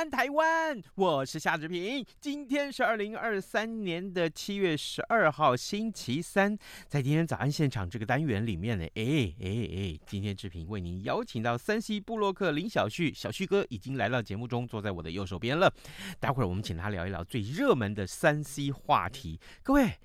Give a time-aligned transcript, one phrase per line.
[0.00, 0.82] 安，台湾！
[0.94, 2.02] 我是夏志平。
[2.18, 6.56] 今天是二零二三年的七月十二号，星期三。
[6.88, 15.70] 在今天早安现场这个单元里面呢，哎哎哎，今天志平为您邀请到 3C 布洛克林小旭，小旭哥已经来到节目中，坐在我的右手边了。
[16.18, 19.38] 待会儿我们请他聊一聊最热门的三 C 话题。
[19.62, 19.98] 各位，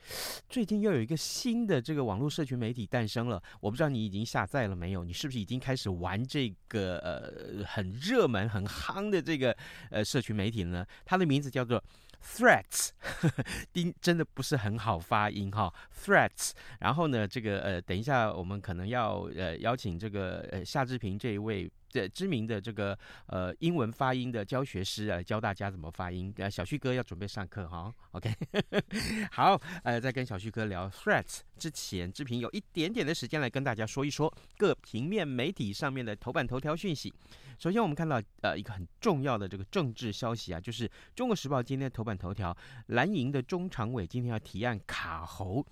[0.49, 5.05] 最近又有一个新的这个网络社群媒体诞生了，我不知道你已经下载了没有？
[5.05, 9.55] 你是不是已经开始玩这个呃很热门、很夯的这个？
[9.89, 11.83] 呃，社群媒体呢，它的名字叫做
[12.23, 12.89] threats，
[13.73, 16.51] 丁真的不是很好发音哈，threats。
[16.79, 21.71] 然后呢，这个呃，等一下我们可能要呃邀请这个呃夏志平这一位。
[21.95, 26.33] 这知名的这个呃英文发音的教学师啊，教大家怎么发音。
[26.35, 28.29] 呃，小旭哥要准备上课哈，OK，
[29.31, 37.13] 好，呃，在跟小旭哥聊 threats 之前，志平有一点点的时间来跟大家说一说各平面媒体上面的头版头条讯息。
[37.57, 42.55] 首先，我们看到呃一个很重要的这个政治消息啊，就是《中国时报》今天头版头条，
[42.87, 45.65] 蓝营的中常委今天要提案卡喉。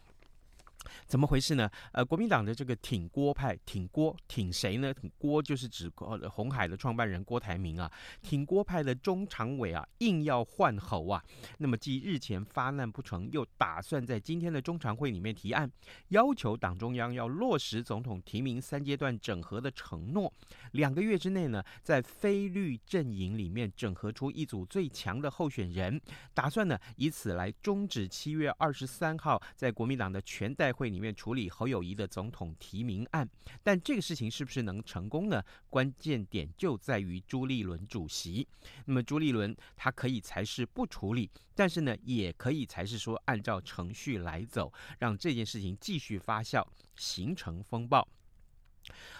[1.06, 1.70] 怎么回事呢？
[1.92, 4.94] 呃，国民党的这个挺郭派，挺郭挺谁呢？
[4.94, 5.92] 挺郭就是指
[6.30, 7.92] 红海的创办人郭台铭啊。
[8.22, 11.24] 挺郭派的中常委啊，硬要换侯啊。
[11.58, 15.70] 那么继日前发难不成，又打算在今天的中常会里面提案，
[16.10, 20.32] 要求党中央要落实总统提名三阶段整合的承诺，
[20.72, 26.00] 两个月之内呢，在非绿阵营里面整合出一组最强的候选人，
[26.34, 33.26] 打算呢以此来终止七月二十三号在国民党的全代会会里面处理侯友谊的总统提名案，
[33.64, 35.42] 但这个事情是不是能成功呢？
[35.70, 38.46] 关键点就在于朱立伦主席。
[38.84, 46.62] 那么朱立伦他可以才是不处理，但是呢，也可以才是说按照程序来走，让这件事情继续发酵，
[46.98, 48.06] 形成风暴。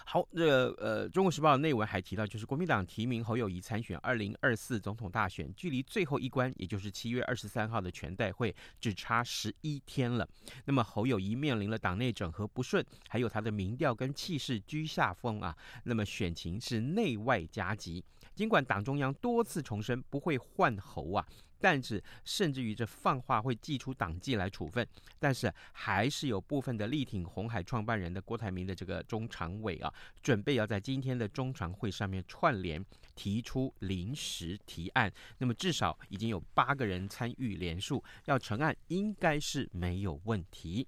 [0.04, 10.28] 好，这个呃，《中国时报》的内文还提到，就是国民党提名侯友谊参选二零二四总统大选，距离最后一关，也就是七月二十三号的全代会，只差十一天了。
[10.66, 15.56] 那么侯友宜面临了党内整合不顺，还有他的民调跟气势居下风啊。
[15.84, 18.04] 那么选情是内外夹击，
[18.34, 21.26] 尽管党中央多次重申不会换侯啊。
[21.64, 24.86] 但是，甚至于这放话会寄出党纪来处分，
[25.18, 29.90] 但是还是有部分的力挺红海创办人的郭台铭的这个中常委啊，
[30.22, 35.10] 准备要在今天的中常会上面串联提出临时提案。
[35.38, 40.86] 那么至少已经有八个人参与联署，要成案应该是没有问题。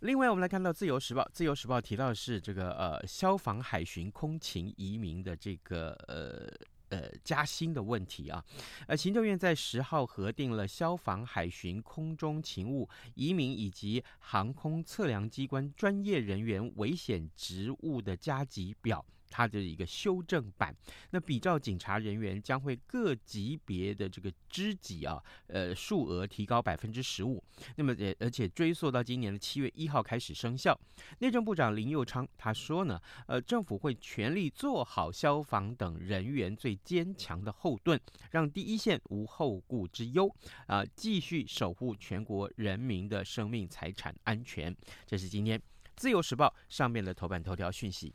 [0.00, 6.50] 另外，我们来看到《自由时报》，《自由时报》提到的是这个呃消防海巡空勤移民的这个呃。
[6.88, 8.44] 呃，加薪的问题啊，
[8.86, 19.04] 呃，行政院在十号核定了消防、海巡、空中勤务、移民以及航空测量机关专业人员危险职务的加急表。
[19.30, 20.74] 它的一个修正版，
[21.10, 27.42] 那比照警察人员将会各级别的这个知己啊，呃，数额提高百分之十五，
[27.76, 30.78] 那么呃，而且追溯到今年的七月一号开始生效。
[31.18, 38.00] 内政部长林佑昌他说呢，呃，政府会全力做好消防等人员最坚强的后盾，
[38.30, 40.34] 让第一线无后顾之忧
[40.66, 44.74] 啊，继续守护全国人民的生命财产安全。
[45.06, 45.60] 这是今天
[45.96, 48.14] 自由时报上面的头版头条讯息。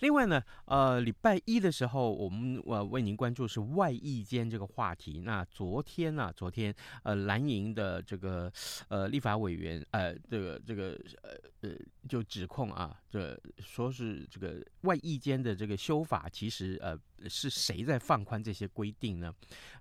[0.00, 5.20] 另外呢，呃，礼拜一的时候，我们呃为您关注是外议间这个话题。
[5.20, 8.52] 那昨天呢、昨天呃蓝营的这个
[8.88, 11.30] 呃立法委员呃这个这个呃
[11.62, 11.76] 呃
[12.08, 16.98] 就指控啊，这说是这个外议间的这个修法，其实呃。
[17.28, 19.32] 是谁在放宽这些规定呢？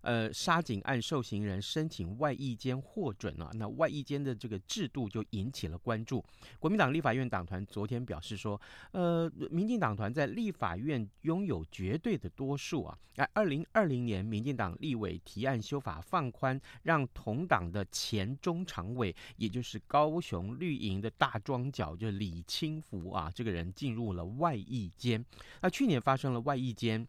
[0.01, 6.23] 呃，杀警案受刑人申请外役监获准了，啊，那外役监的这个制度就引起了关注。
[6.59, 8.59] 国民党立法院党团昨天表示说，
[8.91, 12.97] 呃，民进党团在立法院拥有绝对的多数啊。
[13.15, 25.23] 哎，二零二零年，民进党立委提案修法放宽，让同党的前中常委，也就是高雄绿营的大庄脚，就李清福啊，这个人进入了外役监。
[25.61, 27.07] 那去年发生了外役监。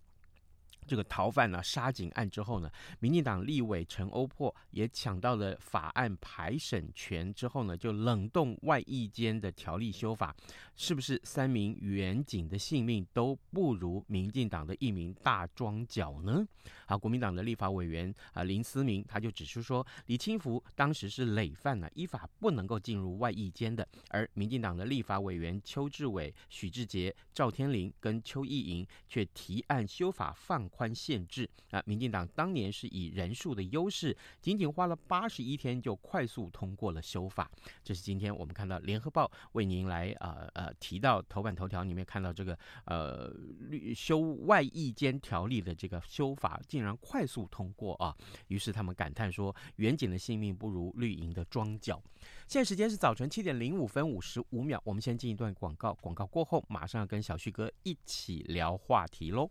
[0.87, 10.35] 这个逃犯呢杀警案之后呢，民进党立委陈欧珀也抢到了法案排审权之后呢，就冷冻外役间的条例修法，
[10.75, 16.47] 是不是三名员警的性命都不如民进党的一名大庄脚呢？
[16.87, 31.83] 啊，国民党的立法委员啊林思明他就指出说，李清福当时是累犯呢，依法不能够进入外役间的，而民进党的立法委员邱志伟、许志杰、赵天麟跟邱意莹却提案修法放宽限制啊！
[31.87, 37.51] 民进党当年是以人数的优势，仅仅花了八十一天就快速通过了修法。
[37.83, 43.33] 这是今天我们看到《联合报》为您来呃呃提到头版头条里面看到这个呃
[43.95, 48.15] 修外役间条例的这个修法竟然快速通过啊！
[48.49, 52.03] 于是他们感叹说：“远景的性命不如绿营的庄脚。”
[52.47, 59.51] 现在时间是早晨七点零五分五十五秒，我们先进一段广告，广告过后马上要跟小旭哥一起聊话题喽。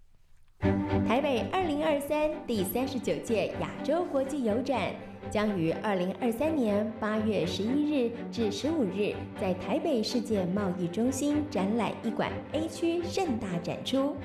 [1.08, 4.92] 台北二零二三第三十九届亚洲国际邮展
[5.30, 14.16] 将于二零二三年八月十一日至十五日在台北世界贸易中心展览一馆 A 区盛大展出。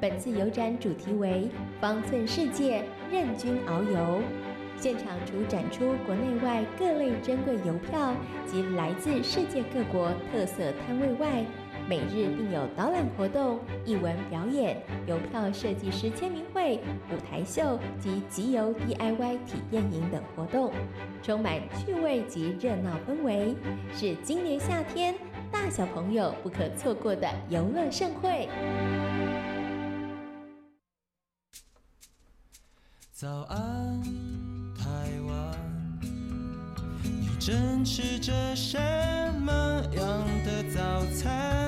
[0.00, 1.48] 本次邮展主题为
[1.80, 4.20] “方寸世界，任君遨游”。
[4.80, 8.14] 现场除展出国内外各类珍贵邮票
[8.46, 11.44] 及来自世界各国特色摊位外，
[11.88, 14.76] 每日并有导览活动、艺文表演、
[15.06, 16.78] 邮票设计师签名会、
[17.10, 20.70] 舞台秀及集邮 DIY 体验营等活动，
[21.22, 23.54] 充满趣味及热闹氛围，
[23.94, 25.14] 是今年夏天
[25.50, 28.46] 大小朋友不可错过的游乐盛会。
[33.12, 34.02] 早安，
[34.76, 34.84] 台
[35.26, 35.58] 湾，
[37.02, 38.78] 你正吃着什
[39.40, 40.04] 么样
[40.44, 41.67] 的早餐？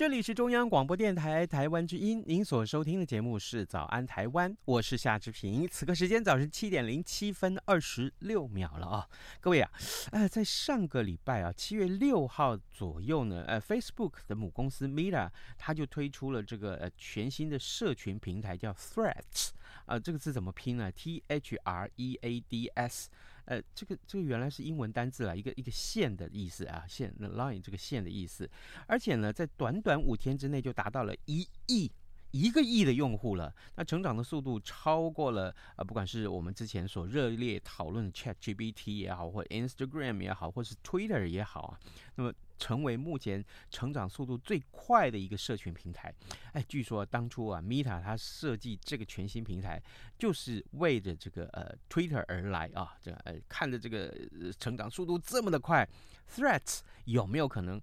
[0.00, 5.68] 这里是中央广播电台台湾之音，您所收听的节目是《早安台湾》，我是夏志平。
[5.68, 9.06] 此刻时间早晨七点零七分二十六秒了啊，
[9.40, 9.70] 各位啊，
[10.12, 19.50] 呃，在上个礼拜啊，七月六号左右呢，呃，Facebook 的母公司 Meta 它就推出了这个呃全新的社群平台，叫 Threads，
[19.84, 23.10] 啊、呃，这个字怎么拼呢？T H R E A D S。
[23.50, 28.48] 呃，这个这个原来是英文单字啊，一个一个线的意思啊，线 line 这个线的意思，
[28.86, 31.90] 而且呢，在短短五天之内就达到了一亿
[32.30, 41.78] 一个亿的用户了，那成长的速度超过了呃，不管是我们之前所热烈讨论的 ChatGPT 也好，或 Instagram 也好，或是 Twitter 也好啊，
[42.14, 42.32] 那么。
[42.60, 46.14] 成为目前成长速度最快的一个社群平台。
[46.52, 49.82] 哎，据说当初啊，Meta 它设计这个全新平台，
[50.18, 52.94] 就是为着这个呃 Twitter 而来啊。
[53.00, 54.14] 这呃，看着这个
[54.58, 55.88] 成长速度这么的快
[56.30, 57.80] ，Threads 有没有可能？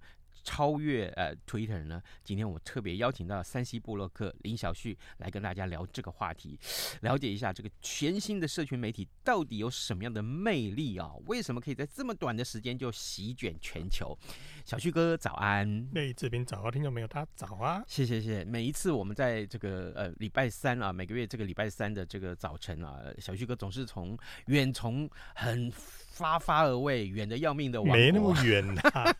[0.47, 2.01] 超越呃 Twitter 呢？
[2.23, 6.57] 今天我特别邀请到山西布洛克林小旭来跟大家聊这个话题，
[7.03, 11.11] 了解一下这个全新的社群媒体到底有什么样的魅力啊？
[11.25, 14.17] 为什么可以在这么短的时间就席卷全球？
[14.63, 15.89] 小旭哥早安！
[15.91, 17.83] 那这边早啊，听众朋友大家早啊！
[17.85, 18.45] 谢谢谢谢。
[18.45, 25.69] 每一次我们在这个呃礼拜三啊，每个月这个礼拜三的这个早晨啊，小旭哥总是从远从很。
[26.17, 29.15] 发发而未，远的要命的，没那么远呐、啊。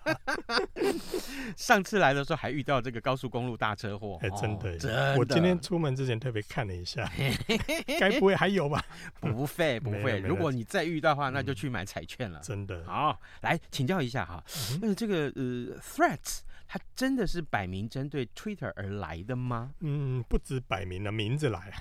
[1.56, 5.16] 上次来的时候还遇到这个高速公路大车祸，哎，真的，真的。
[5.18, 7.10] 我今天出门之前特别看了一下，
[8.00, 8.84] 该不会还有吧？
[9.20, 12.40] 不会 不会，如果你再遇到的话，那就去买彩券了。
[12.44, 12.84] 真的。
[12.86, 14.44] 好，来请教一下哈，
[14.82, 16.40] 那这个呃，Threads。
[16.68, 19.74] 它真的是摆明针对 Twitter 而来的吗？
[19.80, 21.72] 嗯，不止摆明了名字来。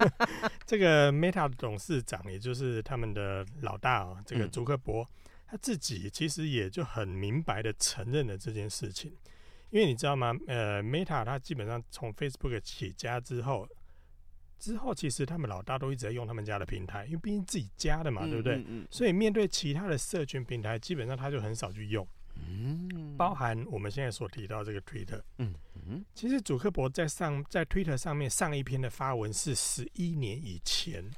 [0.64, 5.08] 这个 Meta 的董事长，也就是他们的老大啊，这个祖克伯，嗯、
[5.48, 9.14] 他自己其实也就很明白的承认了这件事情。
[9.70, 10.32] 因为你知道吗？
[10.46, 13.68] 呃，Meta 它基本上从 Facebook 起家之后，
[14.56, 18.54] 之后其实他们老大都一直在用他们家的平台，因为毕竟自己家的嘛，嗯、对不对？
[18.56, 22.06] 嗯嗯、所以面对其他的社群平台，基本上他就很少去用。
[22.36, 25.54] 嗯，包含我们现在所提到这个 Twitter，嗯
[25.86, 31.10] 嗯，其实祖克伯在上在 Twitter 上面上一篇的发文是十一年以前，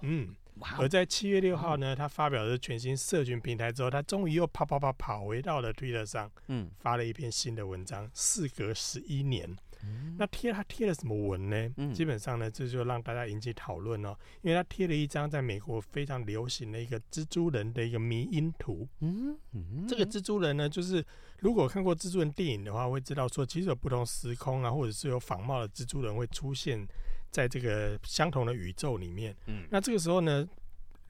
[0.00, 0.34] 嗯，
[0.78, 11.70] 而在七月六号呢，他发表了全新社群平台之后，他终于又跑跑跑跑回到了 Twitter 上，嗯，发了一篇新的文章，事隔十一年，嗯、那贴他贴了什么文呢？
[11.76, 18.86] 嗯、基本上呢，这就让大家引起讨论哦，因为他贴了一张在美国非常流行的一个蜘蛛人的一个迷因图。
[19.00, 21.04] 嗯，嗯这个蜘蛛人呢，就是
[21.38, 26.86] 如果看过蜘蛛人电影的话，会知道说，其实有不同时空啊，或者是有仿冒的蜘蛛人会出现
[27.30, 29.34] 在这个相同的宇宙里面。
[29.46, 30.46] 嗯，那这个时候呢，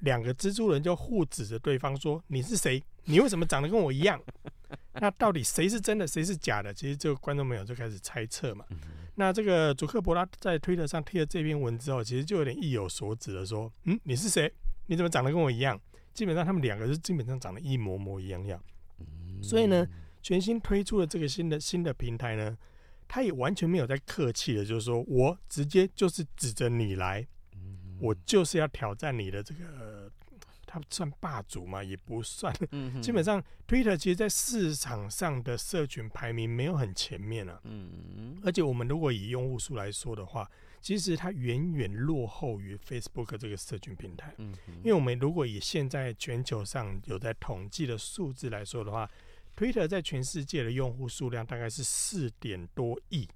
[0.01, 2.83] 两个蜘蛛人就互指着对方说：“你是谁？
[3.05, 4.21] 你为什么长得跟我一样？”
[5.01, 6.73] 那到底谁是真的，谁是假的？
[6.73, 8.65] 其实这个观众朋友就开始猜测嘛。
[9.17, 14.53] 那这个祖克伯拉在推特上贴了这篇文之后，其实就有点意有所指的说：“嗯，你是谁？
[14.87, 15.81] 你怎么长得跟我一样？”
[16.13, 18.63] 基本上他们两个是基本上长得一模模一样样。
[19.43, 19.87] 所以呢，
[20.23, 22.57] 全新推出的这个新的新的平台呢，
[23.09, 27.27] 他也完全没有在客气的，就是说我直接就是指着你来，
[28.01, 30.11] 我就是要挑战你的这个。
[30.73, 31.83] 它算霸主吗？
[31.83, 32.55] 也不算。
[32.71, 37.61] 嗯、基本上，Twitter 其实，在市场上的社群排名没有很前面啊。
[37.65, 38.41] 嗯哼。
[38.45, 40.49] 而且，我们如果以用户数来说的话，
[40.81, 44.33] 其实它远远落后于 Facebook 这个社群平台。
[44.39, 44.75] 嗯哼。
[44.77, 49.11] 因为我们如果以现在全球上有在统计的数字来说的话
[49.57, 53.29] ，Twitter 在全世界的用户数量大概是四点多亿。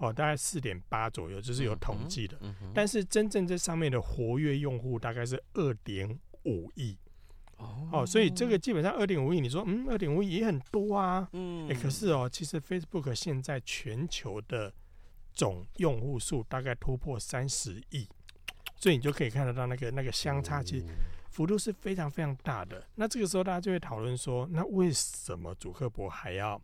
[0.00, 2.38] 哦，大概四点八左右，就是有统计的。
[2.74, 6.18] 但是，真正这上面的活跃用户大概是二点。
[6.48, 6.96] 五亿
[7.56, 14.72] 哦，哦，所以这个基本上二点五亿，你说嗯，二点五亿也很多啊，嗯，哎，可是哦，其实 Facebook 现在全球的
[15.32, 18.08] 总用户数大概突破三十亿，
[18.76, 20.86] 所以你就可以看得到那个那个相差，其实
[21.32, 22.86] 幅度是非常非常大的。
[22.94, 26.62] 那这个时候大家就会讨论说，那为什么祖克伯还要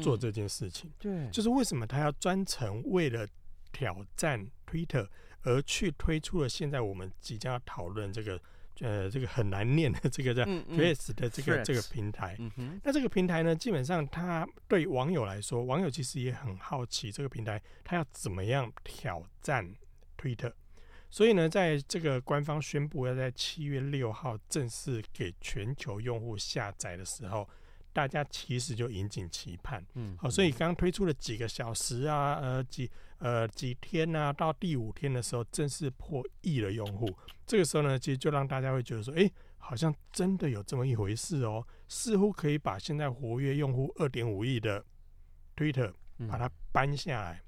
[0.00, 0.90] 做这件事情？
[0.98, 3.26] 对，就是为什么他要专程为了
[3.72, 5.08] 挑战 Twitter
[5.42, 8.40] 而去推出了现在我们即将要讨论这个。
[8.80, 12.38] 呃，这个很难念的这个叫 Threads 的这个、嗯嗯、这个平台，
[12.84, 19.68] 那这个平台呢，基本上它对网友来说，网友其实也很好奇这个平台它要怎么样挑战
[20.16, 20.52] Twitter。
[21.10, 27.48] 所以呢，在这个官方宣布要在七月六号正式给全球用户下载的时候，
[27.92, 29.84] 大家其实就引颈期盼。
[29.94, 32.90] 嗯，好，所以刚推出了几个小时啊，呃，几。
[33.20, 34.32] 呃，几天呢、啊？
[34.32, 37.12] 到第五天的时候，正式破亿的用户。
[37.44, 44.84] 这个时候呢，其实就让大家会觉得说，哎，好像真的有这么一回事哦，似乎可以把现在活跃用户二点五亿的
[45.56, 45.92] Twitter
[46.28, 47.42] 把它搬下来。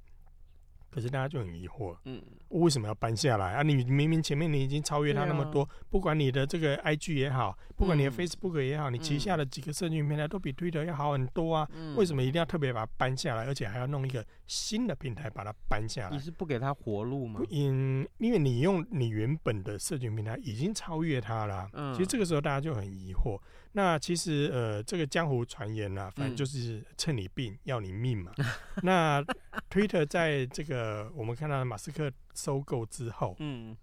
[0.91, 3.62] 可是大家就很疑惑，嗯，为什么要搬下来啊？
[3.62, 11.69] 你明明前面你已经超越他那么多，啊、不管你的这个 IG 也好，不管你的 Facebook 也好，嗯、你旗下的几个社群平台都比 Twitter 要好很多啊。
[11.73, 16.16] 嗯、为什么一定要特别把它搬下来，而且还要弄一个新的平台把它搬下来？
[16.16, 17.40] 你是不给他活路吗？
[17.49, 21.71] 因因为你用你原本的社群平台已经超越他了、啊。
[21.73, 23.40] 嗯，其实这个时候大家就很疑惑。
[23.73, 28.33] 那其实呃，这个江湖传言呢、啊，反正就是趁你病要你命嘛。
[28.38, 28.45] 嗯、
[28.83, 29.25] 那
[29.71, 32.11] Twitter 在这个我们看到马斯克
[32.41, 33.77] 收购之后，嗯，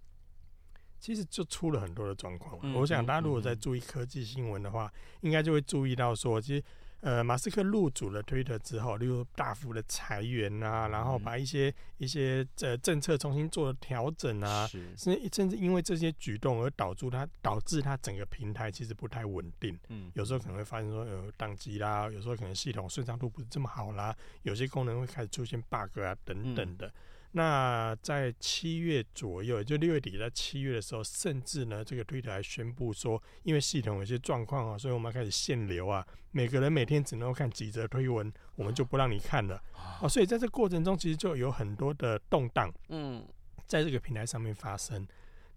[0.98, 2.58] 其实就出了很多的状况。
[2.62, 6.64] 嗯、我想大家如果在注意科技新闻的话，嗯、应该就会注意到说，其实。
[7.00, 19.78] 呃，马斯克入主了 Twitter 之后，例如大幅的裁员啊，然后把一些一些呃政策重新做了调整啊，是甚至因为这些举动而导致它导致它整个平台其实不太稳定。
[19.90, 24.12] 嗯，有时候可能会发生说有宕机啦，有时候可能系统顺畅度不是这么好啦，
[24.42, 26.88] 有些功能会开始出现 bug 啊等等的。
[26.88, 26.92] 嗯
[27.38, 39.62] 那在七月左右，也就六月底到七月的时候，甚至呢，这个 Twitter 还宣布说，因为系统有些状况啊，所以我们要开始限流啊，每个人每天只能够看几则推文，我们就不让你看了。
[40.02, 43.24] 哦，所以在这过程中，其实就有很多的动荡，嗯，
[43.68, 45.06] 在这个平台上面发生。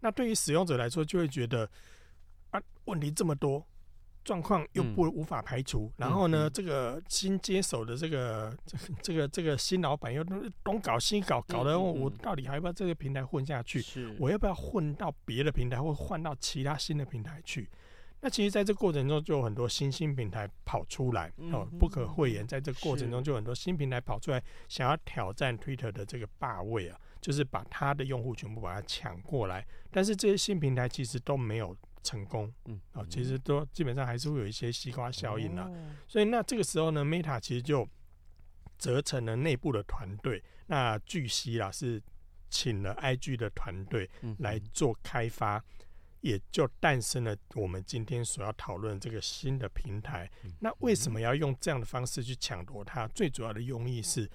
[0.01, 1.67] 那对于使用者来说，就会觉得
[2.51, 3.65] 啊，问题这么多。
[4.31, 10.23] 状况又不无法排除，嗯、然后呢，嗯、这个新接手的这个这 这个这个新老板又
[10.63, 13.81] 东搞西搞，搞得我到底还要不要这个平台混下去？
[13.81, 17.69] 是我要不要混到别的平台，或换到其他新的平台去？
[18.21, 29.67] 那其实，在这过程中就有很多新兴平台跑出来，嗯、哦，不可讳言，在这过程中就有很多新平台跑出来，想要挑战 Twitter 的这个霸位啊，就是把他的用户全部把它抢过来。
[29.91, 31.75] 但是这些新平台其实都没有。
[32.03, 37.87] 成功，嗯，啊，其实都基本上还是会有一些西瓜效应啦，哦、所以那这个时候呢，Meta 其实就
[38.77, 42.01] 折成了内部的团队，那据悉啦是
[42.49, 45.63] 请了 IG 的团队来做开发，嗯、
[46.21, 50.29] 也就诞生了我们今天所要讨论这个新的平台。
[50.43, 53.07] 嗯、那为什么要用这样的方式去抢夺它？
[53.09, 54.29] 最主要的用意是。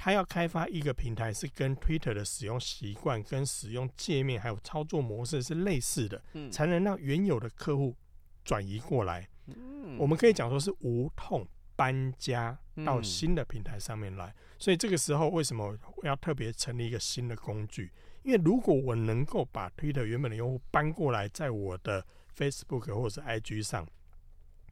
[0.00, 7.96] 他要开发一个平台，是跟 Twitter 的使用习惯、跟使用界面还有操作模式是类似的，嗯，才能让原有的客户
[8.44, 9.28] 转移过来。
[9.46, 14.32] 嗯，我们可以讲说是无痛搬家到新的平台上面来。
[14.56, 17.90] 所以这个时候，为什么要特别成立一个新的工具？
[18.22, 23.84] 因为如果我能够把 Twitter 原本的用户搬过来，在我的 Facebook 或者是 IG 上，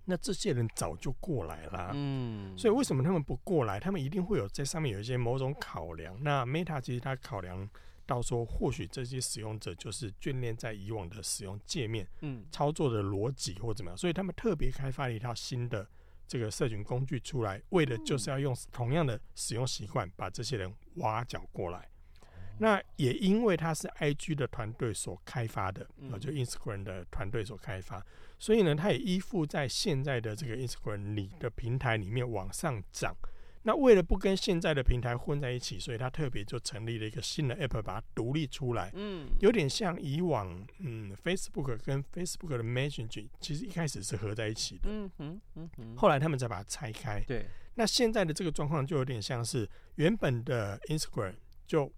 [0.06, 1.90] 那这些人早就过来了。
[1.92, 3.78] 嗯，所以为什么他们不过来？
[3.78, 6.16] 他们一定会有在上面有一些某种考量。
[6.22, 7.68] 那 Meta 其实它考量
[8.06, 15.86] 到说，或许这些使用者就是眷恋在以往的使用界面，嗯，操作的逻辑或怎么样，所以他们特别开发了一套新的。
[16.28, 21.88] 这个社群工具出来，为的就是要用同样的使用习惯，把这些人挖角过来。
[22.58, 28.04] 那也因为它是 IG 的团队所开发的，啊，就 Instagram 的团队所开发，
[28.38, 33.14] 所以呢，它也依附在现在的这个 Instagram 里的平台里面往上涨。
[33.62, 38.92] 那为了不跟现在的平台混在一起，所以它特别就成立了一个新的 app，把它独立出来。
[38.94, 44.82] 嗯，有点像以往，嗯，Facebook 跟 Facebook 的 Messenger 其实一开始是合在一起的。
[44.88, 47.18] 嗯哼，嗯哼，后来他们才把它拆开。
[47.26, 51.34] 对，那现在的这个状况就有点像是原本的 Instagram
[51.66, 51.92] 就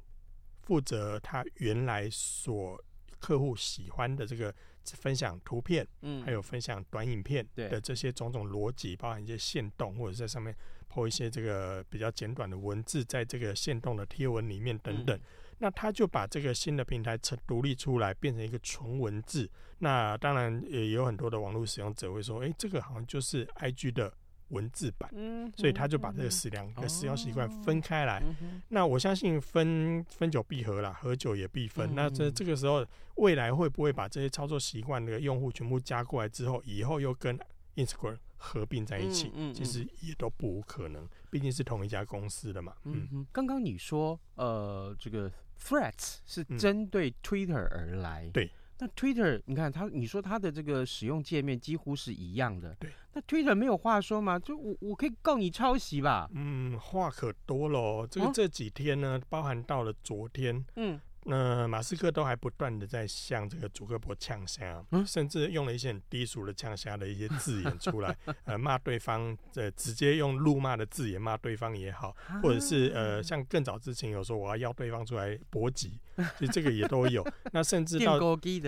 [0.63, 2.83] 负责它原来所
[3.19, 10.55] 客户喜欢的这个分享图片，嗯，还有分享短影片的这些种种逻辑，包含一些线动或者在上面。
[10.91, 15.21] 抛一些这个比较简短的文字，在这个线动的贴文里面等等，
[15.59, 19.51] 那他就把这个新的平台成独立出来，变成一个纯文字。
[19.81, 24.11] 那当然也有很多的网络使用者会说，诶，这个好像就是 IG 的
[24.49, 25.11] 文字版，
[25.57, 28.23] 所以他就把这个使两个使用习惯分开来。
[28.69, 31.95] 那我相信分分久必合啦，合久也必分。
[31.95, 32.87] 那这这个时候，
[33.17, 37.39] 未来会不会把这些操作习惯的用户全部加过来之后，以后又跟
[37.77, 42.75] Instagram 合并在一起，嗯嗯嗯、其实也都不无可能，毕竟是同一家公司的嘛。
[42.85, 48.51] 嗯，刚刚你说，呃，这个 threats 是针对 Twitter 而来，嗯、对。
[48.79, 52.91] 那 Twitter，你看它，你说它的这个使用界面几乎是一样的，对。
[53.13, 54.39] 那 Twitter 没有话说吗？
[54.39, 56.31] 就我我可以告你抄袭吧？
[56.33, 58.07] 嗯，话可多了。
[58.07, 61.01] 这个这几天呢，哦、包含到了昨天，嗯。
[61.29, 77.27] 那马斯克都还不断的在向这个祖克伯呛声，嗯、甚至用了一些很低俗的呛声的一些字眼出来，呃，骂对方，呃，直接用怒骂的字眼骂对方也好，或者是呃，像更早之前有说我要邀对方出来搏击，所以这个也都有。
[77.53, 78.19] 那甚至 到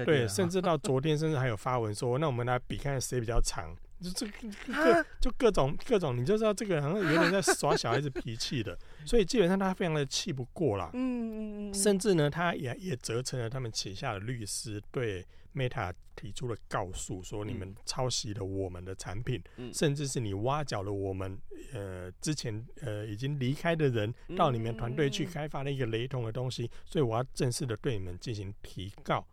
[0.05, 3.75] 对，甚至到昨天，甚至还有发文说，那我们来比看谁比较长。
[4.01, 4.27] 就这
[4.73, 10.91] 各就各种各种，你就知道这个人好像有点在耍小孩子脾气的， 所以基本上他非常的气不过啦。
[10.95, 21.39] 嗯，甚至呢，他也也责成了他们旗下的律师对 Meta 提出了告诉，说你们抄袭了我们的产品，甚至是你挖角了我们
[21.73, 29.27] 呃之前呃已经离开的人到你们团队去开发了一个雷同的东西，所以我要正式的对你们进行提告。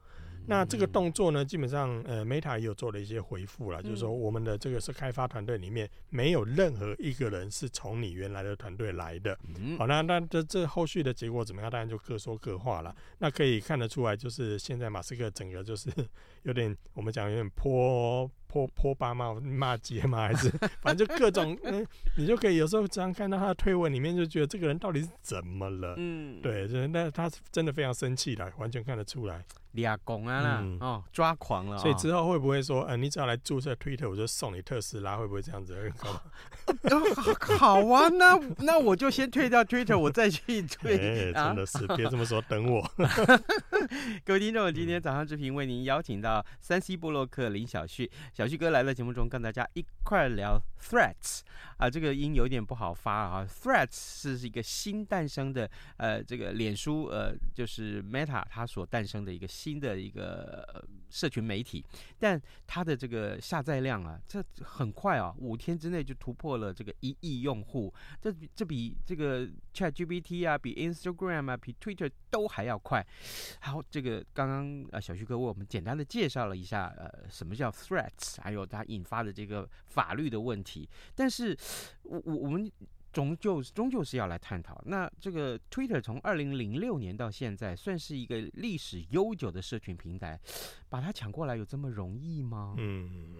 [0.47, 9.37] 那这个动作呢，基本上，呃，Meta 也有做了一些回复了，就是说，我们的这个是开发团队里面没有任何一个人是从你原来的团队来的。
[9.77, 11.69] 好，那那这这后续的结果怎么样？
[11.69, 12.95] 当然就各说各话了。
[13.19, 15.89] 那可以看得出来，就是现在马斯克整个就是
[16.43, 20.49] 有点，我们讲有点泼泼泼爸骂骂街嘛，还是
[20.81, 21.85] 反正就各种，嗯，
[22.17, 25.93] 你就可以有时候这样看到他的推文里面，就觉得这个人到底是怎么了？
[25.97, 29.43] 嗯，对，就那他真的非常生气的，完全看得出来。
[29.77, 30.59] 抓狂啊啦！
[30.63, 31.77] 嗯、哦，抓狂了。
[31.77, 35.17] 所以之后会不会说，呃，你只要来注册 Twitter，我就送你特斯拉？
[35.17, 35.77] 会不会这样子？
[37.59, 40.97] 好啊，那那我就先退掉 Twitter，我再去 退。
[40.97, 42.91] 欸、真的是，别、啊、这么说，等我。
[44.25, 51.39] 各位听众，今天早上之平为您邀请到三 C 布洛克林小旭，小旭哥来到节目中，跟大家一块聊 threats
[51.77, 53.47] 啊，这个音有点不好发啊。
[53.47, 59.77] Threats 是一个新诞生的，呃，这个脸书，呃，就是 Meta 它所诞生的一个新。
[59.77, 61.85] 的一个社群媒体，
[62.17, 73.05] 但它的这个下载量啊，这很快啊，五天之内就突破了这个一亿用户，这这比这个 ChatGPT 啊，比 Instagram 啊，比 Twitter 都还要快。
[73.59, 80.89] 好，这个刚刚啊，小旭哥为我们简单的介绍了一下，呃，什么叫 Threats，还有它引发的这个法律的问题。
[81.13, 81.55] 但是，
[82.03, 82.71] 我我我们。
[83.13, 90.39] 终究终究是要来探讨，那这个 Twitter 从二零零六年到现在，算是一个历史悠久的社群平台，
[90.87, 92.75] 把它抢过来有这么容易吗？
[92.77, 93.33] 嗯，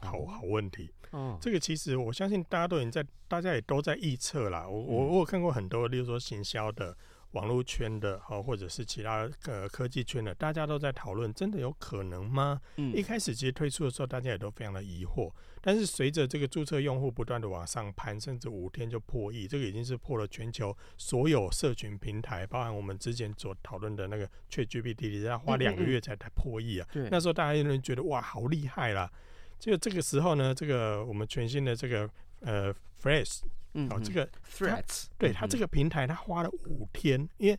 [0.00, 0.92] 好好问题。
[1.12, 4.68] 哦，这个其实我相信大家都已经在，大家也都在预测啦。
[4.68, 6.94] 我我我有看过很多，例如说行销的。
[7.32, 12.60] 网络圈的，哈，或者是其他呃科技圈的，大家都在讨论，真的有可能吗？
[12.76, 15.30] 嗯，一开始其实推出的时候，大家也都非常的疑惑。
[15.64, 26.88] 但是随着这个注册用户不断的往上攀，甚至五天就破亿，这个已经是破了全球所有社群平台，包含我们之前所讨论的那个 ChatGPT，要花两个月才才破亿啊。
[26.92, 29.10] 对，那时候大家有人觉得哇，好厉害啦。
[29.58, 33.42] 就这个时候呢，这个我们全新的这个呃 Threads
[33.74, 37.58] 嗯，哦，这个 threats，对他这个平台，他花了五天，因为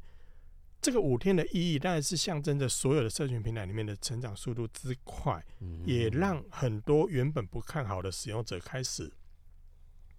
[0.82, 5.43] 这个五天的意义当然是象征着所有的社群平台里面的成长速度之快，
[5.86, 9.12] 也让很多原本不看好的使用者开始。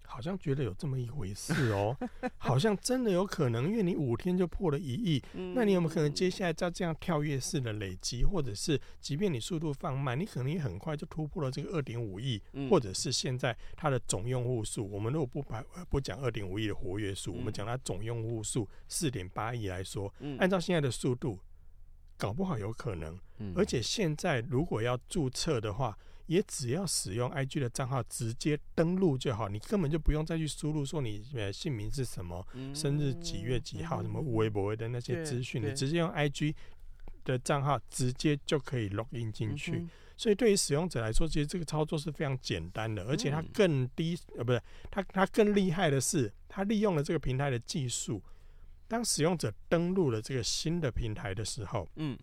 [0.07, 1.95] 好像觉得有这么一回事哦，
[2.37, 21.39] 好像真的有可能，因为你五天就破了一亿，那你有没有可能接下来照这样跳跃式的累积，或者是即便你速度放慢，你可能也很快就突破了这个二点五亿，或者是现在它的总用户数，我们如果不把不讲二点五亿的活跃数，我们讲它总用户数四点八亿来说，按照现在的速度，
[22.17, 23.19] 搞不好有可能，
[23.55, 25.97] 而且现在如果要注册的话。
[26.27, 36.55] 也只要使用 IG 的账号直接登录就好，你根本就不用再去输入说你呃姓名是什么，生日几月几号，什么微博的那些资讯，你直接用 IG
[37.23, 39.87] 的账号直接就可以 login 进去。
[40.17, 48.23] 所以对于使用者来说，其实这个操作是非常简单的，而且它更低呃不是它它更厉害的是，它利用了这个平台的技术，
[48.87, 52.17] 当使用者登录了这个新的平台的时候，嗯，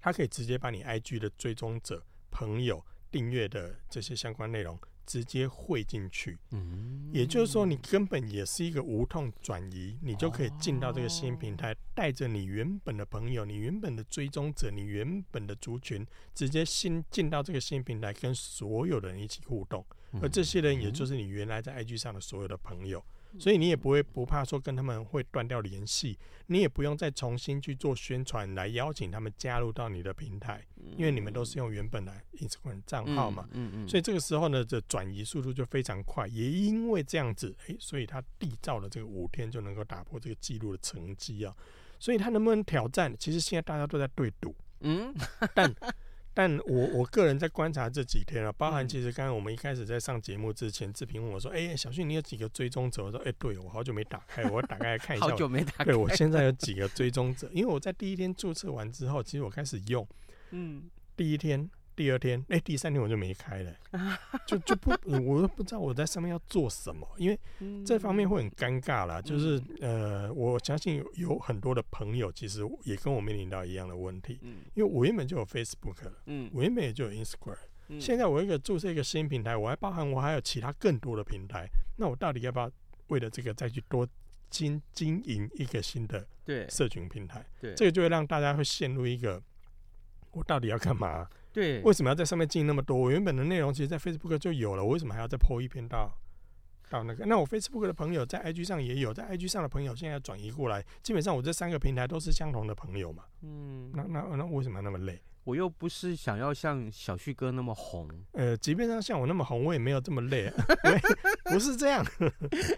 [0.00, 2.84] 它可以直接把你 IG 的追踪者朋友。
[3.10, 19.82] 订阅的这些相关内容直接汇进去，嗯，也就是说，你根本也是一个无痛转移，你就可以进到这个新平台，带着你原本的朋友、你原本的追踪者、你原本的族群，直接新进到这个新平台，跟所有的人一起互动，
[20.20, 23.02] 而这些人也就是你原来在 IG 上的所有的朋友。
[23.36, 30.64] 所以你也不会不怕说跟他们会断掉联系，你也不用再重新去做宣传来邀请他们加入到你的平台，
[30.96, 33.48] 因为你们都是用原本的 Instagram 账号嘛。
[33.52, 33.88] 嗯嗯。
[33.88, 36.26] 所以这个时候呢，这转移速度就非常快。
[36.28, 41.54] 也因为这样子，诶，所以他缔造了这个五天就能够打破这个记录的成绩啊。
[41.98, 43.14] 所以他能不能挑战？
[43.18, 44.54] 其实现在大家都在对赌。
[44.80, 45.14] 嗯，
[45.54, 45.74] 但。
[46.38, 55.86] 但我我个人在观察这几天啊，包含其实刚刚我们一开始在上节目之前，志平问我说：“哎、欸，小迅，你有几个追踪者？”我说：“哎、欸，对我好久没打开，我打开来看一下。”好久没打开。
[55.86, 60.06] 对，我现在有几个 追踪者，因为我在第一天注册完之后，其实我开始用，
[60.52, 60.84] 嗯，
[61.16, 61.68] 第一天。
[61.98, 63.74] 第二天，哎、欸，第三天我就没开了，
[64.46, 64.92] 就就不，
[65.26, 67.36] 我都不知道我在上面要做什么，因为
[67.84, 69.20] 这方面会很尴尬啦。
[69.20, 74.38] 就是呃，我相信有有很多的朋友其实也跟我面临到一样的问题，
[74.74, 77.56] 因为我原本就有 Facebook 了，嗯，我原本也就有 Instagram，
[77.98, 82.70] 现在我一个注册一个新平台，我还包含我还有其他更多的平台，那我到底要不要
[83.08, 84.06] 为了这个再去多
[84.48, 86.24] 经经营一个新的
[86.68, 87.44] 社群平台？
[87.60, 89.42] 对，这个就会让大家会陷入一个，
[90.30, 91.28] 我到底要干嘛？
[91.58, 92.96] 对，为什么要在上面进那么多？
[92.96, 96.12] 我原本的内容其实，在 Facebook 就有了，我为什么还要再 po 一篇到
[96.88, 97.26] 到那个？
[97.26, 103.24] 那我 Facebook 的朋友在 IG 上也有，在 IG 上的朋友现在要转移过来，基本上我这三个平台都是相同的朋友嘛。
[103.42, 105.20] 嗯，那那那为什么那么累？
[105.44, 108.06] 我又不是想要像小旭哥那么红。
[108.32, 110.54] 呃，即便上像我那么红，我也没有这么累啊。
[111.50, 112.04] 不是这样，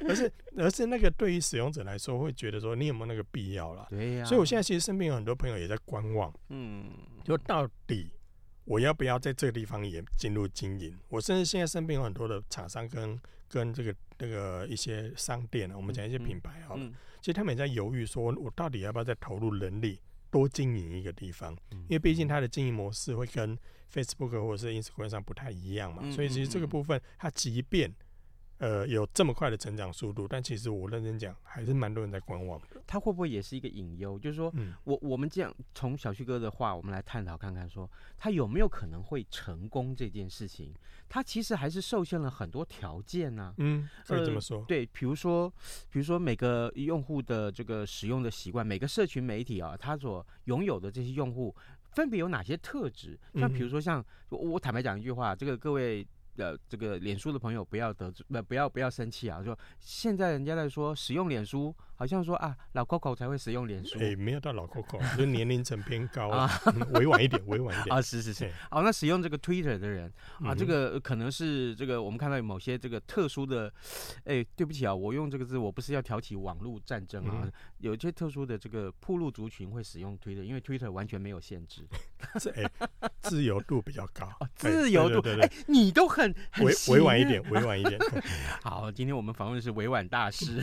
[0.08, 3.88] 而是而是那个对于使用者来说，会觉得说你有没有那个必要了？
[3.90, 4.24] 对呀。
[4.24, 6.32] 所以我现在其实身边有很多朋友也在观望。
[6.50, 6.92] 嗯，
[7.24, 8.12] 就到底。
[8.64, 10.96] 我要不要在这个地方也进入经营？
[11.08, 21.56] 我甚至现在身边有很多的厂商跟跟这个那个一些商店，我们讲一些品牌好了，其实他们也在犹豫，说我到底要不要再投入人力多经营一个地方？
[21.70, 23.58] 因为毕竟它的经营模式会跟
[23.92, 27.92] Facebook 或者是 Instagram 上不太一样嘛，所以其实这个部分它即便。
[28.60, 32.66] 呃，有这么快的成长速度，但其实我认真讲，还是蛮多人在观望的。
[32.86, 34.18] 他会不会也是一个隐忧？
[34.18, 40.74] 就是说，嗯、我我们这样从小旭哥的话，我们来探讨看看说，说他有没有可能会成功这件事情？
[41.08, 43.54] 他其实还是受限了很多条件呢、啊。
[43.56, 44.58] 嗯，可以这么说。
[44.58, 45.48] 呃、对，比如说，
[45.88, 51.56] 比如说每个用户的这个使用的习惯，每个社群媒体啊，他所拥有的这些用户
[51.92, 53.18] 分别有哪些特质？
[53.36, 56.06] 像比如说像，像我坦白讲一句话，这个各位。
[56.40, 59.42] 呃，这个脸书的朋友不要得罪，不不要不要生气啊！
[59.42, 66.50] 就现在人家在说使用脸书，好像说啊老 Coco 才会使用脸书，哎、欸，没有到老 Coco， 就年龄层偏高啊，
[66.96, 67.94] 委婉一点，委婉一点。
[67.94, 68.40] 啊，是是是。
[68.44, 70.10] 对哦，那使用这个 Twitter 的人
[70.42, 73.70] 啊，这个可能是这个我们看到有某些这个特殊的，
[74.24, 81.86] 哎、欸，对不起啊，我用这个字，我不是要挑起网络战争啊，嗯、有一些特殊的这个铺路族群会使用 Twitter，因为 Twitter 完全没有限制，
[82.40, 86.34] 这哎、欸，自由度比较高， 哦、自由度，哎、欸，你都很。
[86.60, 88.00] 委委婉一点，委婉一点。
[88.62, 90.62] 好，今天我们访问的是委婉大师。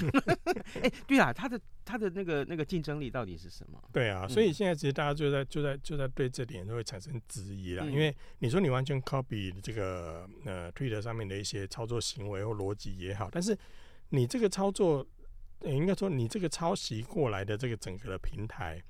[0.76, 3.82] 哎、欸，对啊，他的他的那个那个竞争力到底是什么？
[3.92, 13.58] 对啊，所以现在其实大家就在就在就在对这点都会产生质疑了，嗯、因为你说你完全 copy 这个呃 Twitter 上面的一些操作行为或逻辑也好，但是
[14.10, 15.06] 你这个操作，
[15.60, 18.82] 呃、应该说你这个抄袭过来的这个整个的平台。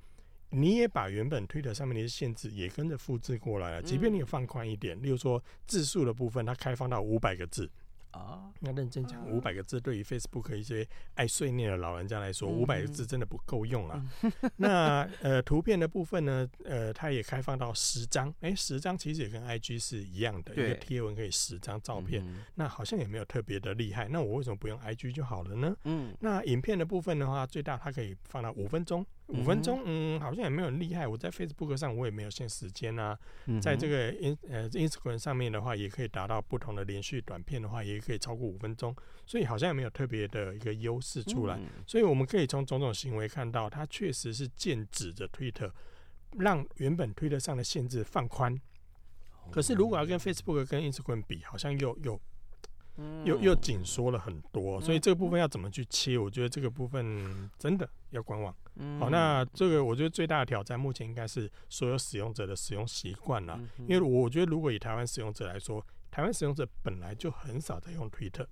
[0.50, 7.70] 你也把原本 Twitter 上面的一些限制也跟着复制过来了，即便你有放宽一点，例如说字数的部分，它开放到五百个字，
[8.12, 14.02] 哦，那认真讲，五百个字对于 Facebook 一些爱碎念的老人家来说，五百个字真的不够用啊。
[14.56, 24.08] 那呃，图片的部分呢，呃，它也开放到十张，哎，十张其实也跟 IG 是一样的，一个贴文可以十张照片，那好像也没有特别的厉害。
[24.08, 25.76] 那我为什么不用 IG 就好了呢？
[25.84, 29.04] 嗯，那影片的部分的话，最大它可以放到五分钟。
[29.28, 31.06] 五分钟，嗯，好像也没有很厉害。
[31.06, 33.18] 我在 Facebook 上我也没有限时间啊，
[33.60, 41.60] 在这个 In 呃 Instagram 上面的话，也可以达到不同的连续短片的话，也可以超过五分钟，所以好像也没有特别的一个优势出来。
[41.86, 45.70] 所以我们可以从种种行为看到，它确实是剑指着 Twitter，
[46.38, 48.58] 让原本 Twitter 上的限制放宽。
[49.50, 52.18] 可是如果要跟 Facebook 跟 Instagram 比，好像又又。
[53.24, 56.18] 又又紧缩了很多，所以这个部分要怎么去切？
[56.18, 58.54] 我觉得这个部分真的要观望。
[59.00, 68.46] 好，那这个我觉得最大的挑战目前应该是所有使用者的使用习惯了，因为我觉得如果以台湾使用者来说，台湾使用者本来就很少在用 Twitter，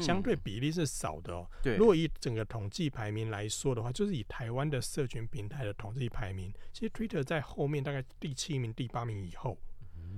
[0.00, 1.48] 相对比例是少的哦。
[1.76, 9.58] 如果以整个统计排名来说的话，就是以台湾的社群平台的统计排名，其实 Twitter 在后面大概第七名、第八名以后。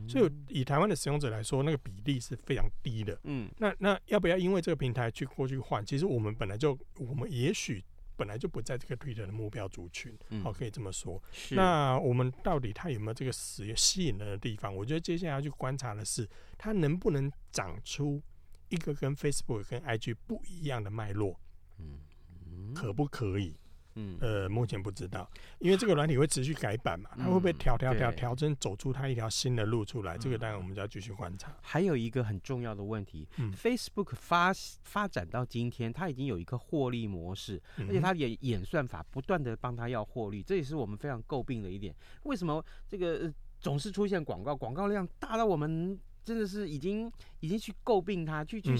[0.09, 3.19] 所以以台湾的使用者来说，那个比例是非常低的。
[3.25, 5.85] 嗯，那那要不要因为这个平台去过去换？
[5.85, 7.85] 其实我们本来就，我们也许
[8.17, 10.17] 本来就不在这个 Twitter 的目标族群。
[10.31, 11.23] 嗯，好，可以这么说。
[11.33, 11.55] 是。
[11.55, 14.75] 那我们到底它有没有这个使用吸引人的地方？
[14.75, 18.23] 我觉得接下来要去观察的是，它能不能长出
[18.69, 21.39] 一个跟 Facebook 跟 IG 不一样的脉络。
[21.79, 23.57] 嗯，可不可以？
[23.94, 30.16] 嗯，呃，目前不知道，因为这个软体会持续改版嘛，它会不会调调调调整，走出它一条新的路出来？
[30.16, 31.55] 这个当然我们就要继续观察。
[31.61, 33.26] 还有一个很重要的问题
[33.57, 34.53] ，Facebook 发
[34.85, 41.94] 发展到今天，它已经有一个获利模式，而且它也演算法不断的帮它要获利，这也是我们非常诟病的一点。
[42.22, 48.74] 为什么这个总是出现广告，广告量大到我们真的是已经已经去诟病它，去去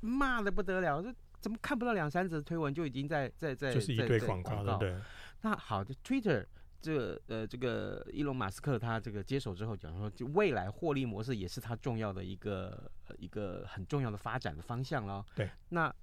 [0.00, 1.02] 骂的不得了。
[1.40, 4.78] 怎么看不到两三则推文就已经在在在就是一堆广告了？
[4.78, 4.96] 对。
[5.42, 6.44] 那好的，Twitter
[6.80, 15.24] 这个呃这个伊隆马斯克他这个接手之后讲说，就未来获利模式也是他重要的一个一个很重要的发展的方向了。
[15.34, 15.48] 对。
[15.68, 15.94] 那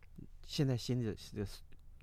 [0.45, 1.45] 现在新的是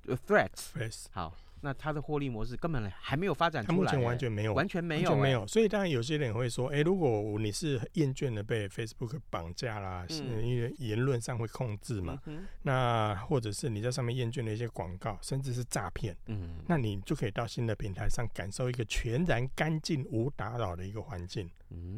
[0.04, 1.34] Threads，好。
[1.62, 5.46] 那它的获利模式根本还没有发展出来，它目前完全没有，完全没有，完全没有。
[5.46, 21.48] 所以当然有些人会说，哎、欸，如果你是厌倦的被 Facebook 绑架啦，嗯、因为言论上会控制嘛，嗯、那或者是你在上面厌倦的一些广告，甚至是诈骗，嗯，那你就可以到新的平台上感受一个全然干净无打扰的一个环境。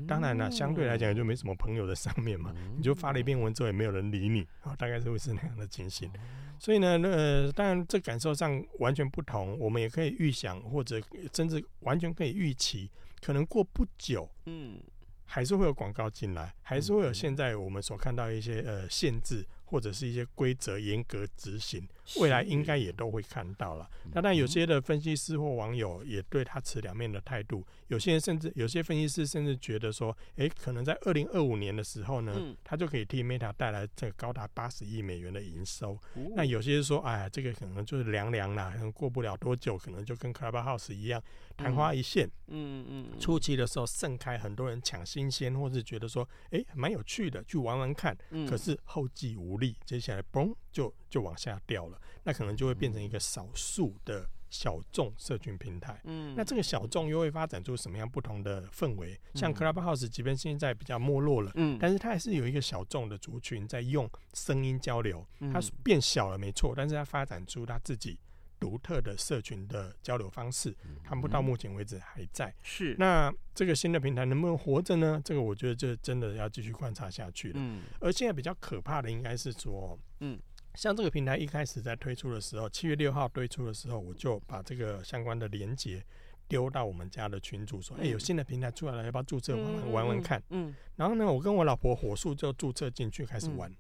[0.07, 6.11] 当然了，相对来讲就没什么朋友在上面嘛，你就发了一篇文之后也没有人理你，啊，大概是会是那样的情形。
[6.59, 11.01] 所以呢，那呃，当然这感受上完全不同，我们也可以预想，或者
[11.33, 14.81] 甚至完全可以预期，可能过不久，嗯，
[15.25, 19.45] 还是会有广告进来，还是会有现在我们所看到一些呃限制。
[19.75, 21.85] 或者是一些规则严格执行，
[22.21, 23.91] 未来应该也都会看到了。
[24.13, 27.67] 那但有些的分析师或网友也对他持两面的态度。
[27.89, 35.99] 有些人甚至有些分析师甚至觉得说，诶，可能在二零二五年的时候呢，他就可以替 Meta 带来这个高达八十亿美元的营收。
[36.37, 41.21] 那有些人说，哎，这个可能就是凉凉了，可能过不了多久，可能就跟 Clubhouse 一样。
[41.57, 48.17] 昙花一现，嗯嗯，嗯初期的时候盛开，很多人抢新鲜，或是觉得说，哎、欸，蛮有趣的，去玩玩看。
[48.31, 56.01] 嗯、可是后继无力，接下来嘣就就往下掉了，那可能就会变成一个少数的小众社群平台。
[56.05, 59.19] 嗯，那这个小众又会发展出什么样不同的氛围？
[59.35, 65.27] 像 Clubhouse，即便现在比较没落了，嗯，但是它还是有一个小众的族群在用声音交流。
[65.53, 68.19] 它变小了没错，但是它发展出它自己。
[68.65, 72.51] 独特的社群的交流方式，他们到目前为止还在。
[72.63, 75.21] 是，那这个新的平台能不能活着呢？
[75.23, 77.57] 这个我觉得这真的要继续观察下去了。
[77.59, 80.41] 嗯，而现在比较可怕的应该是说，嗯，
[80.77, 86.03] 像这个平台一开始在推出的时候，七月六号推出的时候，我就把这个相关的连接
[86.49, 90.43] 丢到我们家的群主，说，哎，有新的平台出来了，要不要注册玩玩玩玩看？
[90.49, 93.71] 嗯，然后呢，我跟我老婆火速就注册进去开始玩。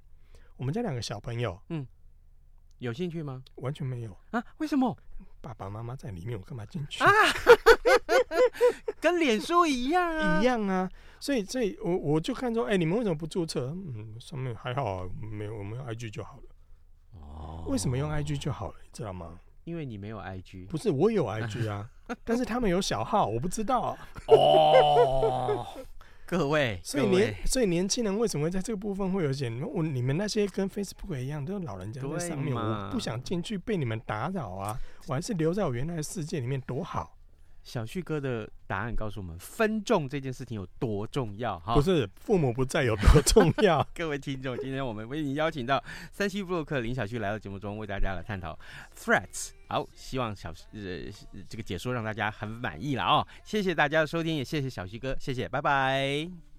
[0.59, 1.87] 我们家两个小朋友，嗯。
[2.85, 3.42] 有兴趣吗？
[3.57, 4.44] 完全没有啊！
[4.59, 4.94] 为什么？
[5.40, 7.09] 爸爸妈妈在里面，我干嘛进去啊？
[9.01, 10.88] 跟脸书一样啊，一样啊。
[11.18, 13.68] 所以，所以我我就看说，哎、欸，你们为什么不注册？
[13.75, 16.42] 嗯，上面还好啊，没有，我们用 IG 就好了。
[17.12, 18.75] 哦，为什么用 IG 就好了？
[18.83, 19.38] 你知道吗？
[19.64, 20.66] 因为你没有 IG。
[20.66, 21.88] 不是，我有 IG 啊，
[22.23, 24.09] 但是他们有小号，我不知道啊。
[24.29, 25.66] 哦。
[26.26, 37.16] 各位，所以年所以年轻人为什么会在这个部分会有些我你们那些跟 Facebook 一样都是老人家在上面，我不想进去被你们打扰啊，我还是留在我原来的世界里面多好。
[37.64, 41.74] 小旭哥的答案告诉我们，分众这件事情有多重要哈？
[41.74, 43.85] 不是父母不在有多重要？
[43.94, 48.57] 各位听众，今天我们为您邀请到三七部落客林小旭来到节目中，为大家来探讨
[48.94, 49.53] threats。
[49.68, 51.11] 好，希望小呃
[51.48, 53.27] 这个解说让大家很满意了哦。
[53.42, 56.53] 谢谢大家的收听，也谢谢小旭哥，谢谢，拜拜。